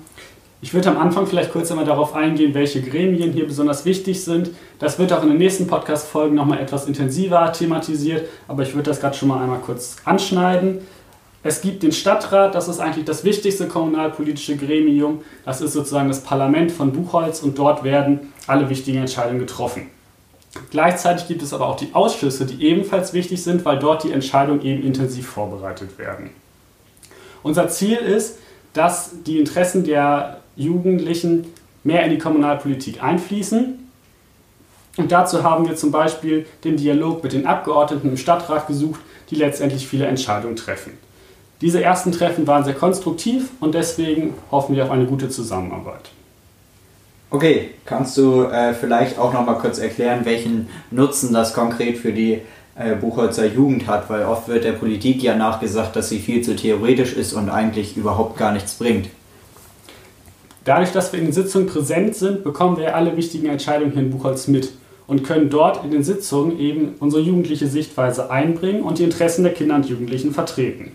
Ich 0.62 0.74
würde 0.74 0.90
am 0.90 0.98
Anfang 0.98 1.26
vielleicht 1.26 1.52
kurz 1.52 1.70
einmal 1.70 1.86
darauf 1.86 2.14
eingehen, 2.14 2.52
welche 2.52 2.82
Gremien 2.82 3.32
hier 3.32 3.46
besonders 3.46 3.86
wichtig 3.86 4.22
sind. 4.22 4.50
Das 4.78 4.98
wird 4.98 5.10
auch 5.12 5.22
in 5.22 5.30
den 5.30 5.38
nächsten 5.38 5.66
Podcast-Folgen 5.66 6.34
nochmal 6.34 6.58
etwas 6.60 6.86
intensiver 6.86 7.50
thematisiert, 7.52 8.28
aber 8.46 8.62
ich 8.62 8.74
würde 8.74 8.90
das 8.90 9.00
gerade 9.00 9.16
schon 9.16 9.28
mal 9.28 9.42
einmal 9.42 9.60
kurz 9.60 9.96
anschneiden. 10.04 10.82
Es 11.42 11.62
gibt 11.62 11.82
den 11.82 11.92
Stadtrat, 11.92 12.54
das 12.54 12.68
ist 12.68 12.78
eigentlich 12.80 13.06
das 13.06 13.24
wichtigste 13.24 13.68
kommunalpolitische 13.68 14.58
Gremium. 14.58 15.22
Das 15.46 15.62
ist 15.62 15.72
sozusagen 15.72 16.08
das 16.08 16.22
Parlament 16.22 16.70
von 16.70 16.92
Buchholz 16.92 17.40
und 17.40 17.58
dort 17.58 17.82
werden 17.82 18.32
alle 18.46 18.68
wichtigen 18.68 18.98
Entscheidungen 18.98 19.38
getroffen. 19.38 19.86
Gleichzeitig 20.70 21.26
gibt 21.26 21.42
es 21.42 21.54
aber 21.54 21.68
auch 21.68 21.76
die 21.76 21.94
Ausschüsse, 21.94 22.44
die 22.44 22.62
ebenfalls 22.66 23.14
wichtig 23.14 23.42
sind, 23.42 23.64
weil 23.64 23.78
dort 23.78 24.04
die 24.04 24.12
Entscheidungen 24.12 24.60
eben 24.62 24.82
intensiv 24.82 25.26
vorbereitet 25.26 25.96
werden. 25.96 26.30
Unser 27.42 27.68
Ziel 27.68 27.96
ist, 27.96 28.38
dass 28.74 29.12
die 29.24 29.38
Interessen 29.38 29.84
der 29.84 30.39
Jugendlichen 30.60 31.46
mehr 31.82 32.04
in 32.04 32.10
die 32.10 32.18
Kommunalpolitik 32.18 33.02
einfließen. 33.02 33.78
Und 34.96 35.12
dazu 35.12 35.42
haben 35.42 35.66
wir 35.66 35.76
zum 35.76 35.90
Beispiel 35.90 36.46
den 36.64 36.76
Dialog 36.76 37.22
mit 37.22 37.32
den 37.32 37.46
Abgeordneten 37.46 38.10
im 38.10 38.16
Stadtrat 38.16 38.66
gesucht, 38.66 39.00
die 39.30 39.36
letztendlich 39.36 39.86
viele 39.86 40.06
Entscheidungen 40.06 40.56
treffen. 40.56 40.92
Diese 41.60 41.82
ersten 41.82 42.12
Treffen 42.12 42.46
waren 42.46 42.64
sehr 42.64 42.74
konstruktiv 42.74 43.50
und 43.60 43.74
deswegen 43.74 44.34
hoffen 44.50 44.76
wir 44.76 44.84
auf 44.84 44.90
eine 44.90 45.06
gute 45.06 45.28
Zusammenarbeit. 45.28 46.10
Okay, 47.30 47.70
kannst 47.84 48.16
du 48.16 48.42
äh, 48.44 48.74
vielleicht 48.74 49.18
auch 49.18 49.32
noch 49.32 49.46
mal 49.46 49.54
kurz 49.54 49.78
erklären, 49.78 50.24
welchen 50.24 50.68
Nutzen 50.90 51.32
das 51.32 51.54
konkret 51.54 51.96
für 51.96 52.12
die 52.12 52.40
äh, 52.74 52.96
Buchholzer 52.96 53.46
Jugend 53.46 53.86
hat? 53.86 54.10
Weil 54.10 54.24
oft 54.24 54.48
wird 54.48 54.64
der 54.64 54.72
Politik 54.72 55.22
ja 55.22 55.36
nachgesagt, 55.36 55.94
dass 55.94 56.08
sie 56.08 56.18
viel 56.18 56.42
zu 56.42 56.56
theoretisch 56.56 57.12
ist 57.12 57.32
und 57.32 57.48
eigentlich 57.48 57.96
überhaupt 57.96 58.36
gar 58.36 58.52
nichts 58.52 58.74
bringt. 58.74 59.10
Dadurch, 60.64 60.92
dass 60.92 61.12
wir 61.12 61.18
in 61.18 61.26
den 61.26 61.32
Sitzungen 61.32 61.68
präsent 61.68 62.14
sind, 62.16 62.44
bekommen 62.44 62.76
wir 62.76 62.94
alle 62.94 63.16
wichtigen 63.16 63.48
Entscheidungen 63.48 63.92
hier 63.92 64.02
in 64.02 64.10
Buchholz 64.10 64.46
mit 64.46 64.72
und 65.06 65.24
können 65.24 65.50
dort 65.50 65.84
in 65.84 65.90
den 65.90 66.04
Sitzungen 66.04 66.58
eben 66.58 66.94
unsere 67.00 67.22
jugendliche 67.22 67.66
Sichtweise 67.66 68.30
einbringen 68.30 68.82
und 68.82 68.98
die 68.98 69.04
Interessen 69.04 69.42
der 69.42 69.54
Kinder 69.54 69.74
und 69.76 69.86
Jugendlichen 69.86 70.32
vertreten. 70.32 70.92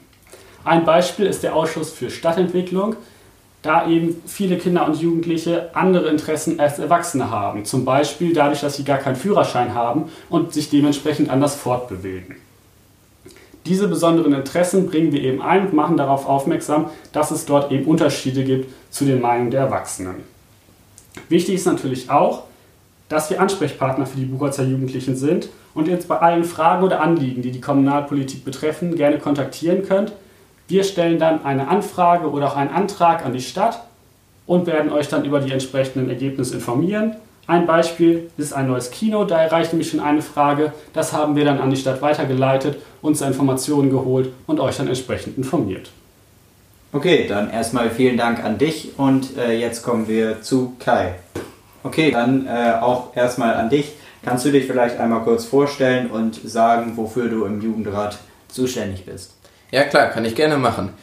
Ein 0.63 0.85
Beispiel 0.85 1.25
ist 1.25 1.43
der 1.43 1.55
Ausschuss 1.55 1.91
für 1.91 2.09
Stadtentwicklung, 2.09 2.95
da 3.61 3.89
eben 3.89 4.21
viele 4.27 4.57
Kinder 4.57 4.85
und 4.85 5.01
Jugendliche 5.01 5.75
andere 5.75 6.09
Interessen 6.09 6.59
als 6.59 6.77
Erwachsene 6.77 7.31
haben. 7.31 7.65
Zum 7.65 7.83
Beispiel 7.83 8.33
dadurch, 8.33 8.61
dass 8.61 8.77
sie 8.77 8.83
gar 8.83 8.99
keinen 8.99 9.15
Führerschein 9.15 9.73
haben 9.73 10.05
und 10.29 10.53
sich 10.53 10.69
dementsprechend 10.69 11.29
anders 11.29 11.55
fortbewegen. 11.55 12.35
Diese 13.65 13.87
besonderen 13.87 14.33
Interessen 14.33 14.87
bringen 14.87 15.11
wir 15.11 15.21
eben 15.21 15.41
ein 15.41 15.67
und 15.67 15.73
machen 15.73 15.97
darauf 15.97 16.27
aufmerksam, 16.27 16.89
dass 17.11 17.31
es 17.31 17.45
dort 17.45 17.71
eben 17.71 17.85
Unterschiede 17.85 18.43
gibt 18.43 18.71
zu 18.91 19.05
den 19.05 19.21
Meinungen 19.21 19.49
der 19.49 19.61
Erwachsenen. 19.61 20.17
Wichtig 21.29 21.55
ist 21.55 21.65
natürlich 21.65 22.09
auch, 22.11 22.43
dass 23.09 23.29
wir 23.29 23.41
Ansprechpartner 23.41 24.05
für 24.05 24.17
die 24.17 24.25
Buchholzer 24.25 24.63
Jugendlichen 24.63 25.15
sind 25.15 25.49
und 25.73 25.87
jetzt 25.87 26.07
bei 26.07 26.19
allen 26.19 26.43
Fragen 26.43 26.83
oder 26.83 27.01
Anliegen, 27.01 27.41
die 27.41 27.51
die 27.51 27.61
Kommunalpolitik 27.61 28.45
betreffen, 28.45 28.95
gerne 28.95 29.17
kontaktieren 29.17 29.83
könnt. 29.83 30.11
Wir 30.67 30.83
stellen 30.83 31.17
dann 31.17 31.43
eine 31.43 31.67
Anfrage 31.67 32.29
oder 32.29 32.47
auch 32.47 32.55
einen 32.55 32.71
Antrag 32.71 33.25
an 33.25 33.33
die 33.33 33.41
Stadt 33.41 33.83
und 34.45 34.67
werden 34.67 34.91
euch 34.91 35.07
dann 35.07 35.25
über 35.25 35.39
die 35.39 35.51
entsprechenden 35.51 36.09
Ergebnisse 36.09 36.55
informieren 36.55 37.15
ein 37.47 37.67
Beispiel 37.67 38.31
ist 38.37 38.53
ein 38.53 38.67
neues 38.67 38.89
Kino, 38.89 39.23
da 39.23 39.41
erreichte 39.41 39.75
mich 39.75 39.91
schon 39.91 39.99
eine 39.99 40.21
Frage. 40.21 40.73
Das 40.93 41.13
haben 41.13 41.35
wir 41.35 41.45
dann 41.45 41.59
an 41.59 41.69
die 41.69 41.77
Stadt 41.77 42.01
weitergeleitet, 42.01 42.79
uns 43.01 43.21
Informationen 43.21 43.91
geholt 43.91 44.31
und 44.47 44.59
euch 44.59 44.77
dann 44.77 44.87
entsprechend 44.87 45.37
informiert. 45.37 45.91
Okay, 46.91 47.25
dann 47.27 47.51
erstmal 47.51 47.91
vielen 47.91 48.17
Dank 48.17 48.43
an 48.43 48.57
dich 48.57 48.97
und 48.97 49.37
äh, 49.37 49.59
jetzt 49.59 49.83
kommen 49.83 50.07
wir 50.07 50.41
zu 50.41 50.75
Kai. 50.79 51.15
Okay, 51.83 52.09
dann 52.09 52.47
äh, 52.47 52.73
auch 52.81 53.15
erstmal 53.15 53.53
an 53.55 53.69
dich. 53.69 53.91
Kannst 54.23 54.45
du 54.45 54.51
dich 54.51 54.65
vielleicht 54.65 54.99
einmal 54.99 55.21
kurz 55.21 55.45
vorstellen 55.45 56.09
und 56.09 56.39
sagen, 56.49 56.93
wofür 56.95 57.27
du 57.27 57.45
im 57.45 57.61
Jugendrat 57.61 58.17
zuständig 58.47 59.05
bist? 59.05 59.35
Ja 59.69 59.83
klar, 59.83 60.07
kann 60.07 60.25
ich 60.25 60.35
gerne 60.35 60.57
machen. 60.57 60.93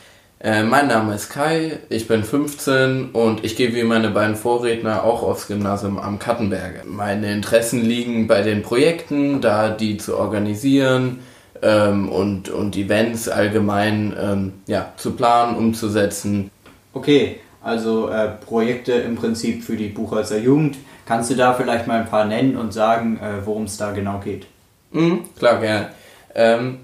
Äh, 0.42 0.64
mein 0.64 0.88
Name 0.88 1.14
ist 1.14 1.30
Kai, 1.30 1.78
ich 1.88 2.08
bin 2.08 2.24
15 2.24 3.10
und 3.12 3.44
ich 3.44 3.54
gehe 3.54 3.76
wie 3.76 3.84
meine 3.84 4.10
beiden 4.10 4.34
Vorredner 4.34 5.04
auch 5.04 5.22
aufs 5.22 5.46
Gymnasium 5.46 6.00
am 6.00 6.18
Kattenberge. 6.18 6.80
Meine 6.84 7.32
Interessen 7.32 7.80
liegen 7.80 8.26
bei 8.26 8.42
den 8.42 8.62
Projekten, 8.62 9.40
da 9.40 9.68
die 9.68 9.98
zu 9.98 10.18
organisieren 10.18 11.20
ähm, 11.62 12.08
und, 12.08 12.48
und 12.48 12.76
Events 12.76 13.28
allgemein 13.28 14.16
ähm, 14.20 14.52
ja, 14.66 14.92
zu 14.96 15.12
planen, 15.12 15.56
umzusetzen. 15.56 16.50
Okay, 16.92 17.36
also 17.62 18.08
äh, 18.08 18.26
Projekte 18.44 18.94
im 18.94 19.14
Prinzip 19.14 19.62
für 19.62 19.76
die 19.76 19.90
Buchholzer 19.90 20.38
Jugend. 20.38 20.76
Kannst 21.06 21.30
du 21.30 21.36
da 21.36 21.54
vielleicht 21.54 21.86
mal 21.86 22.00
ein 22.00 22.08
paar 22.08 22.24
nennen 22.24 22.56
und 22.56 22.72
sagen, 22.72 23.20
äh, 23.22 23.46
worum 23.46 23.64
es 23.64 23.76
da 23.76 23.92
genau 23.92 24.18
geht? 24.18 24.46
Mhm, 24.90 25.20
klar, 25.38 25.60
gerne. 25.60 25.90
Ähm, 26.34 26.78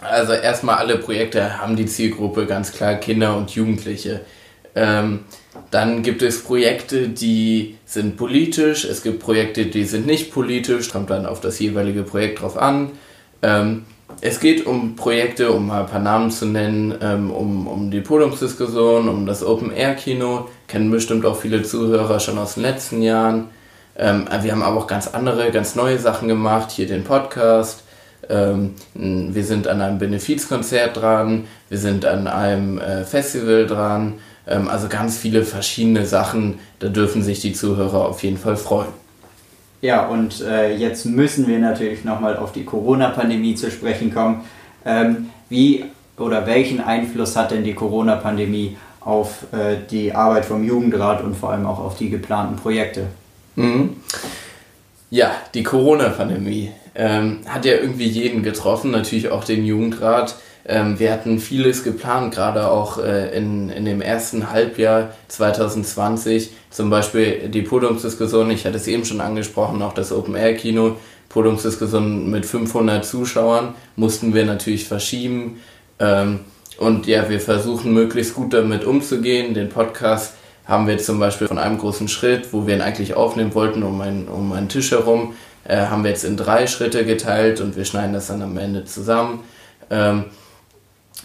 also 0.00 0.32
erstmal 0.32 0.76
alle 0.76 0.98
Projekte 0.98 1.60
haben 1.60 1.76
die 1.76 1.86
Zielgruppe 1.86 2.46
ganz 2.46 2.72
klar 2.72 2.94
Kinder 2.94 3.36
und 3.36 3.50
Jugendliche. 3.50 4.20
Ähm, 4.74 5.20
dann 5.70 6.02
gibt 6.02 6.22
es 6.22 6.42
Projekte, 6.42 7.08
die 7.08 7.76
sind 7.84 8.16
politisch, 8.16 8.84
es 8.84 9.02
gibt 9.02 9.20
Projekte, 9.20 9.66
die 9.66 9.84
sind 9.84 10.06
nicht 10.06 10.32
politisch, 10.32 10.90
kommt 10.90 11.10
dann 11.10 11.26
auf 11.26 11.40
das 11.40 11.58
jeweilige 11.58 12.02
Projekt 12.02 12.40
drauf 12.40 12.56
an. 12.56 12.92
Ähm, 13.42 13.84
es 14.20 14.40
geht 14.40 14.66
um 14.66 14.96
Projekte, 14.96 15.52
um 15.52 15.68
mal 15.68 15.82
ein 15.82 15.86
paar 15.86 16.00
Namen 16.00 16.30
zu 16.30 16.46
nennen, 16.46 16.94
ähm, 17.00 17.30
um, 17.30 17.66
um 17.66 17.90
die 17.90 18.00
Podiumsdiskussion, 18.00 19.08
um 19.08 19.26
das 19.26 19.44
Open-Air-Kino. 19.44 20.48
Kennen 20.66 20.90
bestimmt 20.90 21.24
auch 21.24 21.36
viele 21.36 21.62
Zuhörer 21.62 22.20
schon 22.20 22.38
aus 22.38 22.54
den 22.54 22.64
letzten 22.64 23.02
Jahren. 23.02 23.48
Ähm, 23.96 24.26
wir 24.42 24.52
haben 24.52 24.62
aber 24.62 24.78
auch 24.78 24.86
ganz 24.86 25.08
andere, 25.08 25.50
ganz 25.50 25.74
neue 25.74 25.98
Sachen 25.98 26.28
gemacht. 26.28 26.70
Hier 26.70 26.86
den 26.86 27.04
Podcast. 27.04 27.84
Ähm, 28.28 28.74
wir 28.94 29.44
sind 29.44 29.66
an 29.66 29.80
einem 29.80 29.98
Benefizkonzert 29.98 30.96
dran. 30.96 31.46
Wir 31.68 31.78
sind 31.78 32.04
an 32.04 32.26
einem 32.26 32.78
äh, 32.78 33.04
Festival 33.04 33.66
dran. 33.66 34.14
Ähm, 34.46 34.68
also 34.68 34.88
ganz 34.88 35.16
viele 35.16 35.44
verschiedene 35.44 36.06
Sachen. 36.06 36.58
Da 36.78 36.88
dürfen 36.88 37.22
sich 37.22 37.40
die 37.40 37.52
Zuhörer 37.52 38.06
auf 38.06 38.22
jeden 38.22 38.38
Fall 38.38 38.56
freuen. 38.56 38.88
Ja, 39.82 40.06
und 40.06 40.42
äh, 40.42 40.76
jetzt 40.76 41.06
müssen 41.06 41.46
wir 41.46 41.58
natürlich 41.58 42.04
nochmal 42.04 42.36
auf 42.36 42.52
die 42.52 42.64
Corona-Pandemie 42.64 43.54
zu 43.54 43.70
sprechen 43.70 44.12
kommen. 44.12 44.42
Ähm, 44.84 45.30
wie 45.48 45.84
oder 46.18 46.46
welchen 46.46 46.80
Einfluss 46.80 47.34
hat 47.34 47.50
denn 47.50 47.64
die 47.64 47.74
Corona-Pandemie 47.74 48.76
auf 49.00 49.44
äh, 49.52 49.76
die 49.90 50.12
Arbeit 50.12 50.44
vom 50.44 50.62
Jugendrat 50.62 51.24
und 51.24 51.34
vor 51.34 51.52
allem 51.52 51.64
auch 51.66 51.78
auf 51.78 51.96
die 51.96 52.10
geplanten 52.10 52.56
Projekte? 52.56 53.06
Mhm. 53.56 53.96
Ja, 55.10 55.32
die 55.54 55.64
Corona-Pandemie 55.64 56.70
ähm, 56.94 57.40
hat 57.46 57.64
ja 57.64 57.74
irgendwie 57.74 58.06
jeden 58.06 58.44
getroffen, 58.44 58.92
natürlich 58.92 59.30
auch 59.30 59.42
den 59.42 59.64
Jugendrat. 59.64 60.36
Ähm, 60.64 61.00
wir 61.00 61.12
hatten 61.12 61.40
vieles 61.40 61.82
geplant, 61.82 62.32
gerade 62.32 62.70
auch 62.70 62.98
äh, 62.98 63.36
in, 63.36 63.70
in 63.70 63.84
dem 63.84 64.00
ersten 64.00 64.52
Halbjahr 64.52 65.12
2020. 65.26 66.50
Zum 66.70 66.90
Beispiel 66.90 67.48
die 67.48 67.62
Podiumsdiskussion, 67.62 68.52
ich 68.52 68.64
hatte 68.66 68.76
es 68.76 68.86
eben 68.86 69.04
schon 69.04 69.20
angesprochen, 69.20 69.82
auch 69.82 69.94
das 69.94 70.12
Open-Air-Kino. 70.12 70.96
Podiumsdiskussion 71.28 72.30
mit 72.30 72.46
500 72.46 73.04
Zuschauern 73.04 73.74
mussten 73.96 74.32
wir 74.32 74.44
natürlich 74.44 74.86
verschieben. 74.86 75.60
Ähm, 75.98 76.40
und 76.78 77.08
ja, 77.08 77.28
wir 77.28 77.40
versuchen 77.40 77.92
möglichst 77.92 78.34
gut 78.34 78.52
damit 78.52 78.84
umzugehen. 78.84 79.54
Den 79.54 79.70
Podcast 79.70 80.34
haben 80.70 80.86
wir 80.86 80.96
zum 80.98 81.18
Beispiel 81.18 81.48
von 81.48 81.58
einem 81.58 81.78
großen 81.78 82.08
Schritt, 82.08 82.52
wo 82.52 82.66
wir 82.66 82.76
ihn 82.76 82.80
eigentlich 82.80 83.14
aufnehmen 83.14 83.54
wollten, 83.54 83.82
um 83.82 84.00
einen, 84.00 84.28
um 84.28 84.52
einen 84.52 84.68
Tisch 84.68 84.92
herum, 84.92 85.34
äh, 85.64 85.76
haben 85.86 86.04
wir 86.04 86.10
jetzt 86.10 86.24
in 86.24 86.36
drei 86.36 86.68
Schritte 86.68 87.04
geteilt 87.04 87.60
und 87.60 87.76
wir 87.76 87.84
schneiden 87.84 88.12
das 88.12 88.28
dann 88.28 88.40
am 88.40 88.56
Ende 88.56 88.84
zusammen. 88.84 89.40
Ähm, 89.90 90.26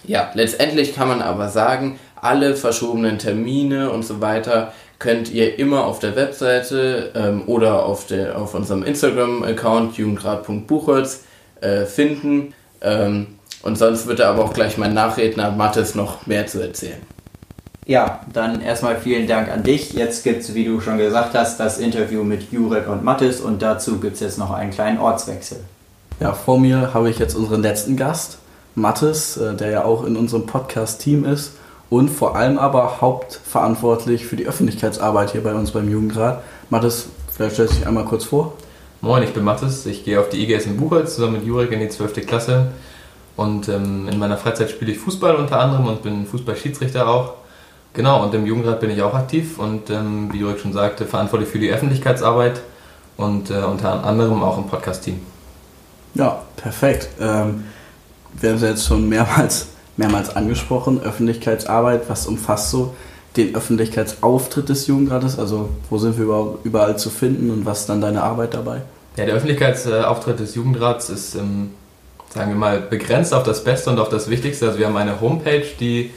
ja, 0.03 0.31
letztendlich 0.33 0.95
kann 0.95 1.07
man 1.07 1.21
aber 1.21 1.49
sagen, 1.49 1.99
alle 2.19 2.55
verschobenen 2.55 3.19
Termine 3.19 3.91
und 3.91 4.03
so 4.03 4.19
weiter 4.19 4.73
könnt 4.97 5.31
ihr 5.31 5.59
immer 5.59 5.85
auf 5.85 5.99
der 5.99 6.15
Webseite 6.15 7.11
ähm, 7.15 7.43
oder 7.45 7.85
auf, 7.85 8.07
der, 8.07 8.39
auf 8.39 8.55
unserem 8.55 8.83
Instagram-Account 8.83 9.97
jugendrat.buchholz 9.97 11.23
äh, 11.61 11.85
finden. 11.85 12.53
Ähm, 12.81 13.27
und 13.61 13.77
sonst 13.77 14.07
wird 14.07 14.19
er 14.19 14.29
aber 14.29 14.43
auch 14.43 14.53
gleich 14.53 14.77
mein 14.77 14.93
Nachredner 14.93 15.51
Mathis 15.51 15.93
noch 15.93 16.25
mehr 16.25 16.47
zu 16.47 16.61
erzählen. 16.61 17.14
Ja, 17.87 18.21
dann 18.33 18.61
erstmal 18.61 18.97
vielen 18.97 19.27
Dank 19.27 19.47
an 19.47 19.61
dich. 19.61 19.93
Jetzt 19.93 20.23
gibt 20.23 20.41
es, 20.41 20.55
wie 20.55 20.65
du 20.65 20.81
schon 20.81 20.97
gesagt 20.97 21.35
hast, 21.35 21.59
das 21.59 21.77
Interview 21.77 22.23
mit 22.23 22.51
Jurek 22.51 22.87
und 22.87 23.03
Mathis 23.03 23.41
und 23.41 23.61
dazu 23.61 23.99
gibt 23.99 24.15
es 24.15 24.21
jetzt 24.21 24.39
noch 24.39 24.49
einen 24.49 24.71
kleinen 24.71 24.97
Ortswechsel. 24.97 25.59
Ja, 26.19 26.33
vor 26.33 26.59
mir 26.59 26.95
habe 26.95 27.11
ich 27.11 27.19
jetzt 27.19 27.35
unseren 27.35 27.61
letzten 27.61 27.95
Gast. 27.95 28.39
Mattes, 28.73 29.37
äh, 29.37 29.53
der 29.53 29.69
ja 29.69 29.83
auch 29.85 30.03
in 30.03 30.17
unserem 30.17 30.47
Podcast-Team 30.47 31.25
ist 31.25 31.53
und 31.89 32.09
vor 32.09 32.35
allem 32.35 32.57
aber 32.57 33.01
hauptverantwortlich 33.01 34.25
für 34.25 34.35
die 34.35 34.47
Öffentlichkeitsarbeit 34.47 35.31
hier 35.31 35.43
bei 35.43 35.53
uns 35.53 35.71
beim 35.71 35.89
Jugendrat. 35.89 36.41
Mattes, 36.71 37.07
vielleicht 37.31 37.53
stellst 37.53 37.75
du 37.75 37.77
dich 37.77 37.87
einmal 37.87 38.05
kurz 38.05 38.25
vor. 38.25 38.53
Moin, 39.01 39.21
ich 39.21 39.33
bin 39.33 39.43
Mattes. 39.43 39.85
Ich 39.85 40.03
gehe 40.03 40.19
auf 40.19 40.29
die 40.29 40.43
IGS 40.43 40.65
in 40.65 40.77
Buchholz 40.77 41.13
zusammen 41.15 41.33
mit 41.33 41.45
Jurek 41.45 41.71
in 41.71 41.79
die 41.79 41.89
12. 41.89 42.25
Klasse. 42.25 42.71
Und 43.37 43.69
ähm, 43.69 44.09
in 44.09 44.17
meiner 44.17 44.37
Freizeit 44.37 44.71
spiele 44.71 44.91
ich 44.91 44.97
Fußball 44.97 45.35
unter 45.35 45.59
anderem 45.59 45.87
und 45.87 46.01
bin 46.01 46.25
Fußballschiedsrichter 46.25 47.07
auch. 47.07 47.35
Genau, 47.95 48.23
und 48.23 48.33
im 48.33 48.45
Jugendrat 48.45 48.81
bin 48.81 48.89
ich 48.89 49.01
auch 49.01 49.13
aktiv 49.13 49.57
und 49.57 49.89
ähm, 49.89 50.29
wie 50.31 50.39
Jurek 50.39 50.59
schon 50.59 50.73
sagte, 50.73 51.05
verantwortlich 51.05 51.49
für 51.49 51.59
die 51.59 51.71
Öffentlichkeitsarbeit 51.71 52.59
und 53.15 53.49
äh, 53.49 53.63
unter 53.63 54.03
anderem 54.03 54.43
auch 54.43 54.57
im 54.57 54.67
Podcast-Team. 54.67 55.21
Ja, 56.13 56.41
perfekt. 56.57 57.07
Ähm, 57.21 57.63
wir 58.33 58.49
haben 58.49 58.57
es 58.57 58.61
ja 58.61 58.69
jetzt 58.69 58.85
schon 58.85 59.07
mehrmals, 59.07 59.67
mehrmals 59.95 60.35
angesprochen, 60.35 61.01
Öffentlichkeitsarbeit, 61.01 62.09
was 62.09 62.27
umfasst 62.27 62.71
so 62.71 62.93
den 63.37 63.55
Öffentlichkeitsauftritt 63.55 64.67
des 64.67 64.87
Jugendrates? 64.87 65.39
Also 65.39 65.69
wo 65.89 65.97
sind 65.97 66.17
wir 66.17 66.57
überall 66.63 66.97
zu 66.97 67.09
finden 67.09 67.49
und 67.49 67.65
was 67.65 67.81
ist 67.81 67.89
dann 67.89 68.01
deine 68.01 68.23
Arbeit 68.23 68.53
dabei? 68.53 68.81
Ja, 69.15 69.25
der 69.25 69.35
Öffentlichkeitsauftritt 69.35 70.39
des 70.39 70.55
Jugendrats 70.55 71.09
ist, 71.09 71.35
ähm, 71.35 71.71
sagen 72.33 72.51
wir 72.51 72.57
mal, 72.57 72.81
begrenzt 72.81 73.33
auf 73.33 73.43
das 73.43 73.63
Beste 73.63 73.89
und 73.89 73.99
auf 73.99 74.09
das 74.09 74.29
Wichtigste. 74.29 74.67
Also 74.67 74.79
wir 74.79 74.87
haben 74.87 74.97
eine 74.97 75.21
Homepage, 75.21 75.63
die 75.79 76.11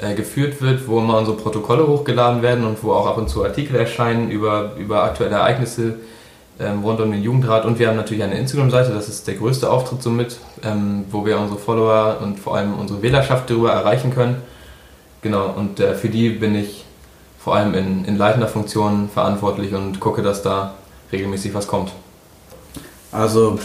äh, 0.00 0.14
geführt 0.14 0.62
wird, 0.62 0.88
wo 0.88 0.98
immer 0.98 1.18
unsere 1.18 1.36
Protokolle 1.36 1.86
hochgeladen 1.86 2.42
werden 2.42 2.64
und 2.64 2.82
wo 2.82 2.92
auch 2.92 3.06
ab 3.06 3.18
und 3.18 3.28
zu 3.28 3.44
Artikel 3.44 3.76
erscheinen 3.76 4.30
über, 4.30 4.72
über 4.78 5.02
aktuelle 5.02 5.36
Ereignisse 5.36 5.96
ähm, 6.58 6.82
rund 6.82 7.00
um 7.00 7.10
den 7.10 7.22
Jugendrat. 7.22 7.64
Und 7.64 7.78
wir 7.78 7.88
haben 7.88 7.96
natürlich 7.96 8.22
eine 8.22 8.38
Instagram-Seite, 8.38 8.92
das 8.92 9.08
ist 9.08 9.26
der 9.26 9.34
größte 9.34 9.70
Auftritt 9.70 10.02
somit, 10.02 10.38
ähm, 10.62 11.04
wo 11.10 11.24
wir 11.24 11.38
unsere 11.38 11.58
Follower 11.58 12.18
und 12.22 12.38
vor 12.38 12.56
allem 12.56 12.74
unsere 12.78 13.02
Wählerschaft 13.02 13.50
darüber 13.50 13.72
erreichen 13.72 14.14
können. 14.14 14.36
Genau, 15.22 15.52
und 15.54 15.80
äh, 15.80 15.94
für 15.94 16.08
die 16.08 16.30
bin 16.30 16.54
ich 16.54 16.84
vor 17.38 17.56
allem 17.56 17.74
in, 17.74 18.04
in 18.04 18.16
leitender 18.16 18.48
Funktion 18.48 19.08
verantwortlich 19.12 19.74
und 19.74 20.00
gucke, 20.00 20.22
dass 20.22 20.42
da 20.42 20.74
regelmäßig 21.12 21.54
was 21.54 21.66
kommt. 21.66 21.92
Also, 23.12 23.58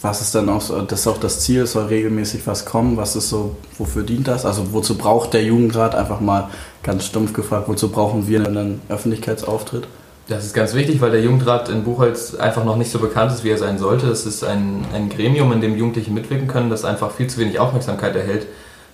was 0.00 0.20
ist 0.20 0.34
dann 0.34 0.48
auch 0.48 0.60
so, 0.60 0.80
das 0.80 1.00
ist 1.00 1.06
auch 1.06 1.18
das 1.18 1.40
Ziel, 1.40 1.62
es 1.62 1.72
soll 1.72 1.86
regelmäßig 1.86 2.46
was 2.46 2.64
kommen. 2.64 2.96
Was 2.96 3.14
ist 3.14 3.28
so, 3.28 3.56
wofür 3.78 4.02
dient 4.02 4.26
das? 4.26 4.44
Also, 4.44 4.72
wozu 4.72 4.98
braucht 4.98 5.32
der 5.34 5.44
Jugendrat 5.44 5.94
einfach 5.94 6.20
mal 6.20 6.48
ganz 6.82 7.04
stumpf 7.04 7.32
gefragt, 7.32 7.68
wozu 7.68 7.90
brauchen 7.90 8.26
wir 8.26 8.44
einen 8.44 8.80
Öffentlichkeitsauftritt? 8.88 9.86
Das 10.28 10.44
ist 10.44 10.54
ganz 10.54 10.74
wichtig, 10.74 11.00
weil 11.00 11.10
der 11.10 11.20
Jugendrat 11.20 11.68
in 11.68 11.82
Buchholz 11.84 12.34
einfach 12.34 12.64
noch 12.64 12.76
nicht 12.76 12.90
so 12.90 12.98
bekannt 13.00 13.32
ist, 13.32 13.42
wie 13.44 13.50
er 13.50 13.58
sein 13.58 13.78
sollte. 13.78 14.06
Es 14.06 14.24
ist 14.24 14.44
ein, 14.44 14.84
ein 14.94 15.08
Gremium, 15.08 15.52
in 15.52 15.60
dem 15.60 15.76
Jugendliche 15.76 16.10
mitwirken 16.10 16.48
können, 16.48 16.70
das 16.70 16.84
einfach 16.84 17.10
viel 17.10 17.26
zu 17.26 17.38
wenig 17.38 17.58
Aufmerksamkeit 17.58 18.14
erhält, 18.14 18.46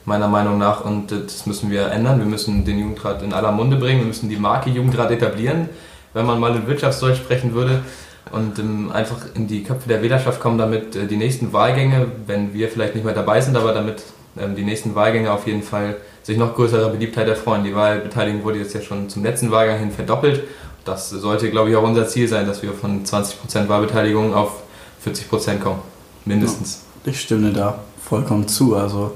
meiner 0.04 0.26
Meinung 0.26 0.58
nach. 0.58 0.84
Und 0.84 1.12
das 1.12 1.44
müssen 1.44 1.70
wir 1.70 1.90
ändern. 1.90 2.18
Wir 2.18 2.26
müssen 2.26 2.64
den 2.64 2.78
Jugendrat 2.78 3.22
in 3.22 3.34
aller 3.34 3.52
Munde 3.52 3.76
bringen. 3.76 4.00
Wir 4.00 4.06
müssen 4.06 4.30
die 4.30 4.36
Marke 4.36 4.70
Jugendrat 4.70 5.10
etablieren, 5.10 5.68
wenn 6.14 6.24
man 6.24 6.40
mal 6.40 6.56
in 6.56 6.66
Wirtschaftsdeutsch 6.66 7.18
sprechen 7.18 7.52
würde. 7.54 7.82
Und 8.30 8.58
ähm, 8.58 8.92
einfach 8.92 9.18
in 9.34 9.46
die 9.46 9.62
Köpfe 9.62 9.88
der 9.88 10.02
Wählerschaft 10.02 10.40
kommen, 10.40 10.58
damit 10.58 10.96
äh, 10.96 11.06
die 11.06 11.16
nächsten 11.16 11.52
Wahlgänge, 11.52 12.06
wenn 12.26 12.52
wir 12.52 12.68
vielleicht 12.68 12.94
nicht 12.94 13.04
mehr 13.04 13.14
dabei 13.14 13.40
sind, 13.40 13.56
aber 13.56 13.72
damit 13.72 14.02
ähm, 14.38 14.54
die 14.54 14.64
nächsten 14.64 14.94
Wahlgänge 14.94 15.32
auf 15.32 15.46
jeden 15.46 15.62
Fall 15.62 15.96
sich 16.22 16.36
noch 16.36 16.54
größerer 16.54 16.90
Beliebtheit 16.90 17.28
erfreuen. 17.28 17.64
Die 17.64 17.74
Wahlbeteiligung 17.74 18.44
wurde 18.44 18.58
jetzt 18.58 18.74
ja 18.74 18.82
schon 18.82 19.08
zum 19.08 19.24
letzten 19.24 19.50
Wahlgang 19.50 19.78
hin 19.78 19.90
verdoppelt 19.90 20.42
das 20.88 21.10
sollte, 21.10 21.50
glaube 21.50 21.70
ich, 21.70 21.76
auch 21.76 21.82
unser 21.82 22.08
Ziel 22.08 22.26
sein, 22.28 22.46
dass 22.46 22.62
wir 22.62 22.72
von 22.72 23.04
20% 23.04 23.68
Wahlbeteiligung 23.68 24.34
auf 24.34 24.62
40% 25.04 25.58
kommen. 25.58 25.80
Mindestens. 26.24 26.82
Ja, 27.04 27.12
ich 27.12 27.20
stimme 27.20 27.52
da 27.52 27.80
vollkommen 28.02 28.48
zu. 28.48 28.74
Also 28.74 29.12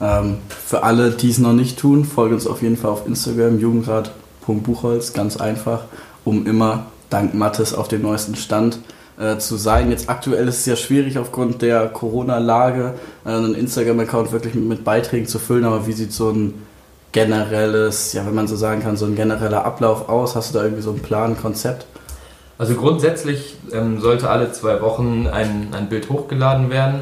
ähm, 0.00 0.38
für 0.48 0.82
alle, 0.82 1.10
die 1.10 1.30
es 1.30 1.38
noch 1.38 1.52
nicht 1.52 1.78
tun, 1.78 2.04
folgen 2.04 2.34
uns 2.34 2.46
auf 2.46 2.62
jeden 2.62 2.76
Fall 2.76 2.90
auf 2.90 3.06
Instagram, 3.06 3.58
jugendrat.buchholz, 3.58 5.12
ganz 5.12 5.36
einfach, 5.36 5.84
um 6.24 6.46
immer 6.46 6.86
dank 7.12 7.34
Mattes 7.34 7.74
auf 7.74 7.88
dem 7.88 8.02
neuesten 8.02 8.36
Stand 8.36 8.78
äh, 9.18 9.38
zu 9.38 9.56
sein. 9.56 9.90
Jetzt 9.90 10.08
aktuell 10.08 10.48
ist 10.48 10.60
es 10.60 10.66
ja 10.66 10.76
schwierig 10.76 11.18
aufgrund 11.18 11.62
der 11.62 11.88
Corona-Lage, 11.88 12.94
äh, 13.24 13.28
einen 13.28 13.54
Instagram-Account 13.54 14.32
wirklich 14.32 14.54
mit, 14.54 14.64
mit 14.64 14.84
Beiträgen 14.84 15.26
zu 15.26 15.38
füllen, 15.38 15.64
aber 15.64 15.86
wie 15.86 15.92
sieht 15.92 16.12
so 16.12 16.30
ein 16.30 16.54
generelles, 17.12 18.14
ja, 18.14 18.24
wenn 18.26 18.34
man 18.34 18.48
so 18.48 18.56
sagen 18.56 18.82
kann, 18.82 18.96
so 18.96 19.04
ein 19.04 19.14
genereller 19.14 19.64
Ablauf 19.64 20.08
aus? 20.08 20.34
Hast 20.34 20.54
du 20.54 20.58
da 20.58 20.64
irgendwie 20.64 20.82
so 20.82 20.90
einen 20.90 21.00
Plan, 21.00 21.32
ein 21.32 21.40
Konzept? 21.40 21.86
Also 22.58 22.74
grundsätzlich 22.74 23.56
ähm, 23.72 24.00
sollte 24.00 24.30
alle 24.30 24.52
zwei 24.52 24.80
Wochen 24.80 25.26
ein, 25.26 25.68
ein 25.72 25.88
Bild 25.88 26.08
hochgeladen 26.08 26.70
werden. 26.70 27.00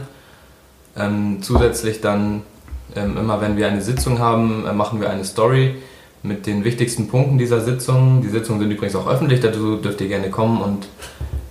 Ähm, 0.96 1.38
zusätzlich 1.42 2.00
dann, 2.00 2.42
ähm, 2.96 3.16
immer 3.16 3.40
wenn 3.40 3.56
wir 3.56 3.68
eine 3.68 3.82
Sitzung 3.82 4.18
haben, 4.18 4.66
äh, 4.66 4.72
machen 4.72 5.00
wir 5.00 5.10
eine 5.10 5.24
Story 5.24 5.76
mit 6.22 6.46
den 6.46 6.64
wichtigsten 6.64 7.08
Punkten 7.08 7.38
dieser 7.38 7.60
Sitzung. 7.60 8.20
Die 8.22 8.28
Sitzungen 8.28 8.60
sind 8.60 8.70
übrigens 8.70 8.96
auch 8.96 9.06
öffentlich, 9.06 9.40
dazu 9.40 9.76
dürft 9.76 10.00
ihr 10.00 10.08
gerne 10.08 10.30
kommen 10.30 10.60
und 10.60 10.88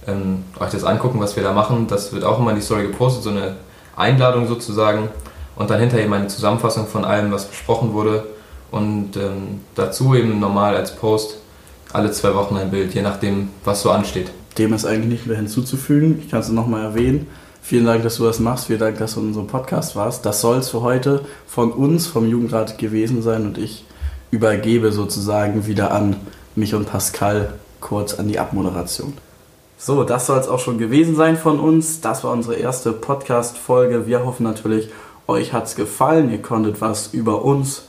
ähm, 0.08 0.44
euch 0.60 0.70
das 0.70 0.84
angucken, 0.84 1.20
was 1.20 1.36
wir 1.36 1.44
da 1.44 1.54
machen. 1.54 1.88
Das 1.88 2.14
wird 2.14 2.24
auch 2.24 2.40
immer 2.40 2.52
in 2.52 2.58
die 2.58 2.62
Story 2.62 2.84
gepostet, 2.84 3.24
so 3.24 3.30
eine 3.30 3.56
Einladung 3.96 4.48
sozusagen. 4.48 5.10
Und 5.56 5.70
dann 5.70 5.80
hinterher 5.80 6.10
eine 6.12 6.28
Zusammenfassung 6.28 6.88
von 6.88 7.04
allem, 7.04 7.32
was 7.32 7.46
besprochen 7.46 7.94
wurde 7.94 8.24
und 8.72 9.18
ähm, 9.18 9.62
dazu 9.76 10.16
eben 10.16 10.40
normal 10.40 10.76
als 10.76 10.96
Post 10.96 11.38
alle 11.92 12.12
zwei 12.12 12.36
Wochen 12.36 12.56
ein 12.56 12.72
Bild, 12.72 12.94
je 12.94 13.02
nachdem, 13.02 13.50
was 13.66 13.82
so 13.82 13.90
ansteht. 13.90 14.32
Dem 14.58 14.74
ist 14.74 14.86
eigentlich 14.86 15.10
nicht 15.10 15.28
mehr 15.28 15.38
hinzuzufügen. 15.38 16.20
Ich 16.20 16.30
kann 16.30 16.40
es 16.42 16.50
nochmal 16.50 16.84
erwähnen. 16.84 17.28
Vielen 17.62 17.86
Dank, 17.86 18.04
dass 18.04 18.18
du 18.18 18.26
das 18.26 18.40
machst. 18.40 18.68
Vielen 18.68 18.80
Dank, 18.80 19.00
dass 19.00 19.16
du 19.16 19.22
in 19.22 19.28
unserem 19.28 19.48
Podcast 19.48 19.96
warst. 19.96 20.26
Das 20.26 20.42
soll 20.42 20.58
es 20.58 20.70
für 20.70 20.82
heute 20.82 21.26
von 21.48 21.72
uns, 21.72 22.08
vom 22.08 22.28
Jugendrat 22.28 22.78
gewesen 22.78 23.22
sein 23.22 23.46
und 23.46 23.58
ich 23.58 23.86
übergebe 24.32 24.92
sozusagen 24.92 25.66
wieder 25.68 25.92
an 25.92 26.16
mich 26.56 26.76
und 26.76 26.86
Pascal 26.86 27.54
kurz 27.80 28.14
an 28.14 28.28
die 28.28 28.40
Abmoderation. 28.40 29.14
So, 29.78 30.04
das 30.04 30.26
soll 30.26 30.40
es 30.40 30.50
auch 30.50 30.60
schon 30.60 30.78
gewesen 30.78 31.16
sein 31.16 31.38
von 31.38 31.60
uns. 31.60 32.02
Das 32.02 32.24
war 32.24 32.34
unsere 32.34 32.56
erste 32.56 32.92
Podcast-Folge. 32.92 34.08
Wir 34.08 34.26
hoffen 34.26 34.44
natürlich, 34.44 34.90
euch 35.26 35.54
hat 35.54 35.68
es 35.68 35.76
gefallen. 35.76 36.30
Ihr 36.32 36.42
konntet 36.42 36.82
was 36.82 37.14
über 37.14 37.46
uns, 37.46 37.88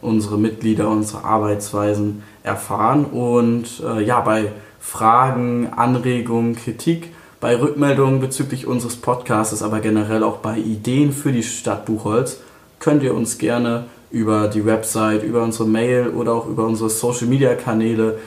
unsere 0.00 0.38
Mitglieder, 0.38 0.88
unsere 0.88 1.24
Arbeitsweisen 1.24 2.22
erfahren. 2.44 3.04
Und 3.06 3.82
äh, 3.84 4.04
ja, 4.04 4.20
bei 4.20 4.52
Fragen, 4.78 5.70
Anregungen, 5.74 6.54
Kritik, 6.54 7.12
bei 7.40 7.58
Rückmeldungen 7.58 8.20
bezüglich 8.20 8.68
unseres 8.68 8.96
Podcasts, 8.96 9.64
aber 9.64 9.80
generell 9.80 10.22
auch 10.22 10.36
bei 10.38 10.58
Ideen 10.58 11.12
für 11.12 11.32
die 11.32 11.42
Stadt 11.42 11.86
Buchholz, 11.86 12.38
könnt 12.82 13.02
ihr 13.02 13.14
uns 13.14 13.38
gerne 13.38 13.84
über 14.10 14.48
die 14.48 14.66
Website, 14.66 15.22
über 15.22 15.42
unsere 15.42 15.66
Mail 15.66 16.08
oder 16.08 16.34
auch 16.34 16.46
über 16.46 16.66
unsere 16.66 16.90
Social 16.90 17.26
Media 17.26 17.54
Kanäle 17.54 18.18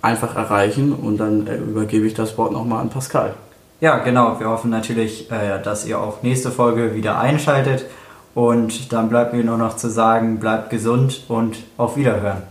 einfach 0.00 0.36
erreichen 0.36 0.92
und 0.92 1.18
dann 1.18 1.46
äh, 1.46 1.56
übergebe 1.56 2.06
ich 2.06 2.14
das 2.14 2.38
Wort 2.38 2.52
nochmal 2.52 2.82
an 2.82 2.90
Pascal. 2.90 3.34
Ja, 3.80 3.98
genau. 3.98 4.38
Wir 4.38 4.48
hoffen 4.48 4.70
natürlich, 4.70 5.30
äh, 5.30 5.60
dass 5.62 5.86
ihr 5.86 6.00
auch 6.00 6.22
nächste 6.22 6.50
Folge 6.50 6.94
wieder 6.94 7.18
einschaltet. 7.18 7.86
Und 8.34 8.92
dann 8.92 9.08
bleibt 9.08 9.32
mir 9.32 9.42
nur 9.42 9.58
noch 9.58 9.76
zu 9.76 9.88
sagen, 9.88 10.38
bleibt 10.38 10.70
gesund 10.70 11.24
und 11.28 11.56
auf 11.76 11.96
Wiederhören. 11.96 12.42